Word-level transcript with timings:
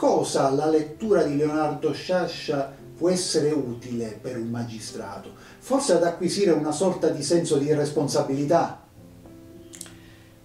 cosa 0.00 0.48
la 0.48 0.64
lettura 0.64 1.24
di 1.24 1.36
Leonardo 1.36 1.92
Sciascia 1.92 2.74
può 2.96 3.10
essere 3.10 3.50
utile 3.50 4.18
per 4.18 4.38
un 4.38 4.48
magistrato? 4.48 5.30
Forse 5.58 5.92
ad 5.92 6.04
acquisire 6.04 6.52
una 6.52 6.72
sorta 6.72 7.10
di 7.10 7.22
senso 7.22 7.58
di 7.58 7.70
responsabilità? 7.74 8.82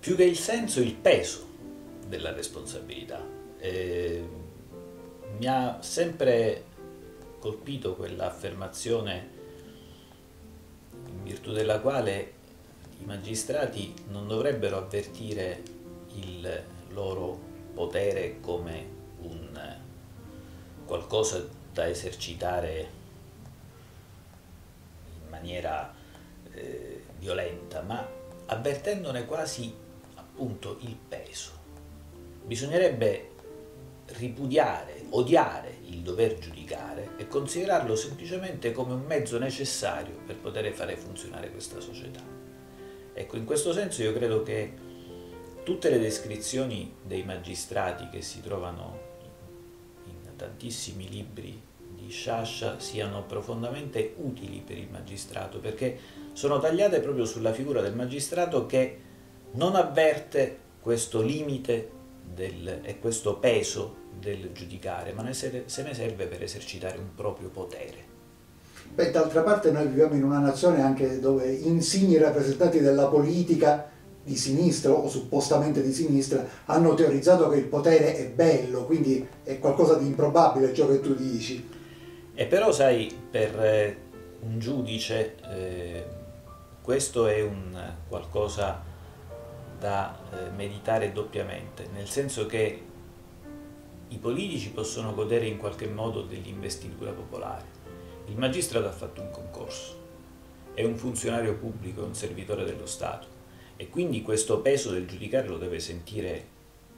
Più 0.00 0.16
che 0.16 0.24
il 0.24 0.38
senso, 0.38 0.80
il 0.80 0.94
peso 0.94 1.46
della 2.08 2.32
responsabilità. 2.32 3.22
Eh, 3.58 4.26
mi 5.38 5.46
ha 5.46 5.76
sempre 5.82 6.64
colpito 7.38 7.94
quell'affermazione 7.94 9.28
in 11.08 11.24
virtù 11.24 11.52
della 11.52 11.78
quale 11.80 12.32
i 13.00 13.04
magistrati 13.04 13.92
non 14.08 14.26
dovrebbero 14.26 14.78
avvertire 14.78 15.62
il 16.14 16.62
loro 16.94 17.38
potere 17.74 18.38
come 18.40 19.00
un 19.22 19.80
qualcosa 20.84 21.46
da 21.72 21.88
esercitare 21.88 22.90
in 25.22 25.28
maniera 25.30 25.94
eh, 26.52 27.04
violenta, 27.18 27.80
ma 27.82 28.06
avvertendone 28.46 29.24
quasi 29.24 29.74
appunto 30.14 30.76
il 30.80 30.96
peso. 30.96 31.50
Bisognerebbe 32.44 33.30
ripudiare, 34.06 35.04
odiare 35.10 35.78
il 35.86 36.00
dover 36.00 36.38
giudicare 36.38 37.10
e 37.16 37.28
considerarlo 37.28 37.96
semplicemente 37.96 38.72
come 38.72 38.92
un 38.94 39.04
mezzo 39.04 39.38
necessario 39.38 40.16
per 40.26 40.36
poter 40.36 40.70
fare 40.72 40.96
funzionare 40.96 41.50
questa 41.50 41.80
società. 41.80 42.20
Ecco, 43.14 43.36
in 43.36 43.44
questo 43.44 43.72
senso 43.72 44.02
io 44.02 44.12
credo 44.12 44.42
che 44.42 44.74
tutte 45.64 45.90
le 45.90 45.98
descrizioni 45.98 46.94
dei 47.02 47.22
magistrati 47.22 48.08
che 48.08 48.20
si 48.20 48.40
trovano 48.40 49.10
tantissimi 50.42 51.08
libri 51.08 51.60
di 51.94 52.10
Sciascia 52.10 52.80
siano 52.80 53.24
profondamente 53.24 54.14
utili 54.18 54.62
per 54.64 54.76
il 54.76 54.88
magistrato 54.90 55.60
perché 55.60 55.98
sono 56.32 56.58
tagliate 56.58 57.00
proprio 57.00 57.24
sulla 57.24 57.52
figura 57.52 57.80
del 57.80 57.94
magistrato 57.94 58.66
che 58.66 58.98
non 59.52 59.76
avverte 59.76 60.58
questo 60.80 61.22
limite 61.22 61.90
del, 62.34 62.80
e 62.82 62.98
questo 62.98 63.36
peso 63.36 64.00
del 64.18 64.50
giudicare, 64.52 65.12
ma 65.12 65.22
ne 65.22 65.32
se, 65.32 65.64
se 65.66 65.82
ne 65.82 65.94
serve 65.94 66.26
per 66.26 66.42
esercitare 66.42 66.98
un 66.98 67.14
proprio 67.14 67.48
potere. 67.48 68.10
Beh, 68.94 69.10
d'altra 69.10 69.42
parte 69.42 69.70
noi 69.70 69.86
viviamo 69.86 70.14
in 70.14 70.24
una 70.24 70.38
nazione 70.38 70.82
anche 70.82 71.20
dove 71.20 71.50
insigni 71.52 72.18
rappresentanti 72.18 72.80
della 72.80 73.06
politica 73.06 73.88
di 74.24 74.36
sinistra 74.36 74.92
o 74.92 75.08
suppostamente 75.08 75.82
di 75.82 75.92
sinistra 75.92 76.46
hanno 76.66 76.94
teorizzato 76.94 77.48
che 77.48 77.56
il 77.56 77.64
potere 77.64 78.16
è 78.16 78.28
bello, 78.28 78.84
quindi 78.84 79.26
è 79.42 79.58
qualcosa 79.58 79.96
di 79.96 80.06
improbabile 80.06 80.72
ciò 80.72 80.86
che 80.88 81.00
tu 81.00 81.14
dici. 81.14 81.68
E 82.34 82.46
però 82.46 82.72
sai, 82.72 83.12
per 83.30 83.60
eh, 83.60 83.96
un 84.40 84.58
giudice 84.58 85.36
eh, 85.50 86.04
questo 86.80 87.26
è 87.26 87.42
un 87.42 87.94
qualcosa 88.08 88.80
da 89.78 90.16
eh, 90.32 90.50
meditare 90.50 91.12
doppiamente, 91.12 91.88
nel 91.92 92.08
senso 92.08 92.46
che 92.46 92.82
i 94.08 94.18
politici 94.18 94.70
possono 94.70 95.14
godere 95.14 95.46
in 95.46 95.56
qualche 95.56 95.88
modo 95.88 96.22
dell'investitura 96.22 97.10
popolare. 97.10 97.80
Il 98.26 98.36
magistrato 98.36 98.86
ha 98.86 98.92
fatto 98.92 99.20
un 99.20 99.30
concorso, 99.30 99.96
è 100.74 100.84
un 100.84 100.96
funzionario 100.96 101.54
pubblico, 101.56 102.04
un 102.04 102.14
servitore 102.14 102.64
dello 102.64 102.86
Stato 102.86 103.31
e 103.76 103.88
quindi 103.88 104.22
questo 104.22 104.60
peso 104.60 104.90
del 104.90 105.06
giudicare 105.06 105.48
lo 105.48 105.58
deve 105.58 105.80
sentire 105.80 106.46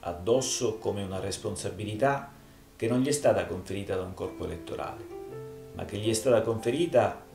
addosso 0.00 0.78
come 0.78 1.02
una 1.02 1.20
responsabilità 1.20 2.30
che 2.76 2.88
non 2.88 3.00
gli 3.00 3.08
è 3.08 3.12
stata 3.12 3.46
conferita 3.46 3.96
da 3.96 4.02
un 4.02 4.14
corpo 4.14 4.44
elettorale, 4.44 5.04
ma 5.74 5.84
che 5.84 5.96
gli 5.98 6.08
è 6.08 6.12
stata 6.14 6.42
conferita 6.42 7.26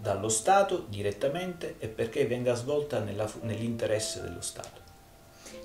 dallo 0.00 0.28
Stato 0.28 0.86
direttamente 0.88 1.76
e 1.78 1.88
perché 1.88 2.26
venga 2.26 2.54
svolta 2.54 2.98
nell'interesse 3.00 4.22
dello 4.22 4.40
Stato. 4.40 4.80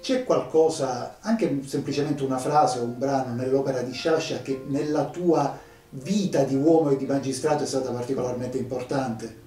C'è 0.02 0.24
qualcosa, 0.24 1.18
anche 1.22 1.62
semplicemente 1.66 2.24
una 2.24 2.38
frase 2.38 2.80
o 2.80 2.84
un 2.84 3.00
brano 3.00 3.34
nell'opera 3.34 3.82
di 3.82 3.94
Sciascia 3.94 4.42
che 4.42 4.62
nella 4.68 5.06
tua 5.06 5.58
vita 5.90 6.44
di 6.44 6.56
uomo 6.56 6.92
e 6.92 6.98
di 6.98 7.06
magistrato 7.06 7.64
è 7.64 7.66
stata 7.66 7.92
particolarmente 7.92 8.58
importante? 8.58 9.46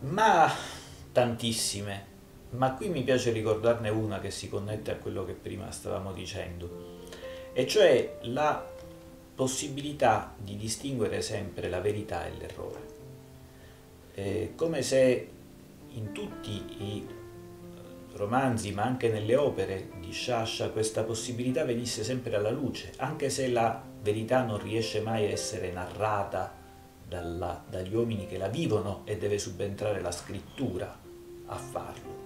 Ma 0.00 0.48
tantissime, 1.14 2.06
ma 2.50 2.74
qui 2.74 2.88
mi 2.88 3.04
piace 3.04 3.30
ricordarne 3.30 3.88
una 3.88 4.18
che 4.18 4.32
si 4.32 4.48
connette 4.48 4.90
a 4.90 4.96
quello 4.96 5.24
che 5.24 5.32
prima 5.32 5.70
stavamo 5.70 6.12
dicendo, 6.12 7.02
e 7.52 7.68
cioè 7.68 8.18
la 8.22 8.66
possibilità 9.36 10.34
di 10.36 10.56
distinguere 10.56 11.22
sempre 11.22 11.68
la 11.68 11.80
verità 11.80 12.26
e 12.26 12.30
l'errore. 12.36 12.80
Eh, 14.14 14.52
come 14.56 14.82
se 14.82 15.28
in 15.90 16.10
tutti 16.10 16.50
i 16.50 17.06
romanzi, 18.14 18.72
ma 18.72 18.82
anche 18.82 19.08
nelle 19.08 19.36
opere 19.36 19.90
di 20.00 20.10
Sciascia, 20.10 20.70
questa 20.70 21.04
possibilità 21.04 21.64
venisse 21.64 22.02
sempre 22.02 22.34
alla 22.34 22.50
luce, 22.50 22.92
anche 22.96 23.30
se 23.30 23.48
la 23.48 23.80
verità 24.02 24.42
non 24.42 24.60
riesce 24.60 25.00
mai 25.00 25.26
a 25.26 25.30
essere 25.30 25.70
narrata 25.70 26.62
dalla, 27.14 27.64
dagli 27.68 27.94
uomini 27.94 28.26
che 28.26 28.38
la 28.38 28.48
vivono 28.48 29.02
e 29.04 29.16
deve 29.16 29.38
subentrare 29.38 30.00
la 30.00 30.10
scrittura 30.10 30.98
a 31.46 31.56
farlo. 31.56 32.22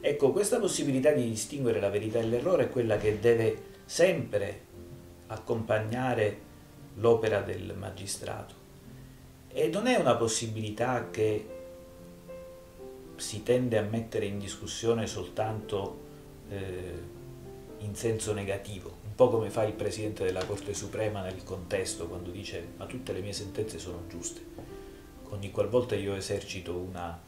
Ecco, 0.00 0.30
questa 0.30 0.60
possibilità 0.60 1.10
di 1.10 1.28
distinguere 1.28 1.80
la 1.80 1.90
verità 1.90 2.20
e 2.20 2.24
l'errore 2.24 2.64
è 2.64 2.68
quella 2.68 2.96
che 2.96 3.18
deve 3.18 3.72
sempre 3.84 4.60
accompagnare 5.26 6.38
l'opera 6.96 7.40
del 7.40 7.74
magistrato. 7.76 8.62
E 9.48 9.68
non 9.68 9.86
è 9.88 9.96
una 9.96 10.14
possibilità 10.14 11.08
che 11.10 11.48
si 13.16 13.42
tende 13.42 13.78
a 13.78 13.82
mettere 13.82 14.26
in 14.26 14.38
discussione 14.38 15.06
soltanto 15.06 16.00
eh, 16.50 17.12
in 17.84 17.94
senso 17.94 18.32
negativo, 18.32 18.98
un 19.04 19.14
po' 19.14 19.28
come 19.28 19.50
fa 19.50 19.64
il 19.64 19.74
Presidente 19.74 20.24
della 20.24 20.44
Corte 20.44 20.74
Suprema 20.74 21.22
nel 21.22 21.44
contesto 21.44 22.06
quando 22.06 22.30
dice 22.30 22.72
ma 22.76 22.86
tutte 22.86 23.12
le 23.12 23.20
mie 23.20 23.32
sentenze 23.32 23.78
sono 23.78 24.04
giuste. 24.08 24.42
Ogni 25.28 25.50
qualvolta 25.50 25.94
io 25.94 26.14
esercito 26.14 26.74
una, 26.74 27.20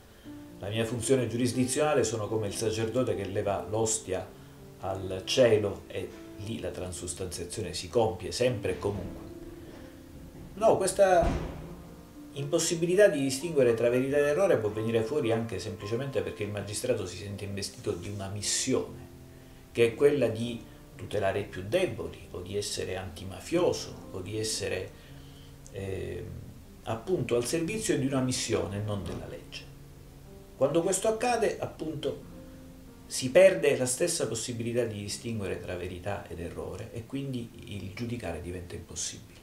la 0.59 0.69
mia 0.69 0.85
funzione 0.85 1.29
giurisdizionale 1.29 2.05
sono 2.05 2.27
come 2.27 2.47
il 2.47 2.55
sacerdote 2.55 3.15
che 3.15 3.27
leva 3.27 3.67
l'ostia 3.69 4.27
al 4.81 5.23
cielo 5.25 5.83
e 5.89 6.09
lì 6.45 6.61
la 6.61 6.71
transustanziazione 6.71 7.75
si 7.75 7.89
compie 7.89 8.33
sempre 8.33 8.73
e 8.73 8.79
comunque. 8.79 9.25
No, 10.55 10.77
questa 10.77 11.29
impossibilità 12.33 13.09
di 13.09 13.21
distinguere 13.21 13.75
tra 13.75 13.89
verità 13.89 14.19
ed 14.19 14.25
errore 14.25 14.59
può 14.59 14.71
venire 14.71 15.03
fuori 15.03 15.33
anche 15.33 15.59
semplicemente 15.59 16.23
perché 16.23 16.45
il 16.45 16.51
magistrato 16.51 17.07
si 17.07 17.17
sente 17.17 17.45
investito 17.45 17.93
di 17.93 18.09
una 18.09 18.29
missione, 18.29 19.06
che 19.77 19.89
è 19.89 19.95
quella 19.95 20.29
di 20.29 20.65
tutelare 20.97 21.41
i 21.41 21.45
più 21.45 21.63
deboli, 21.69 22.29
o 22.31 22.41
di 22.41 22.57
essere 22.57 22.97
antimafioso, 22.97 24.09
o 24.13 24.23
di 24.23 24.39
essere 24.39 24.91
eh, 25.73 26.25
appunto 26.85 27.37
al 27.37 27.45
servizio 27.45 27.99
di 27.99 28.07
una 28.07 28.23
missione, 28.23 28.81
non 28.81 29.05
della 29.05 29.27
legge. 29.27 29.65
Quando 30.57 30.81
questo 30.81 31.09
accade, 31.09 31.59
appunto, 31.59 32.23
si 33.05 33.31
perde 33.31 33.77
la 33.77 33.85
stessa 33.85 34.27
possibilità 34.27 34.85
di 34.85 34.99
distinguere 34.99 35.61
tra 35.61 35.77
verità 35.77 36.27
ed 36.27 36.41
errore 36.41 36.91
e 36.95 37.05
quindi 37.05 37.51
il 37.67 37.93
giudicare 37.93 38.41
diventa 38.41 38.75
impossibile. 38.75 39.36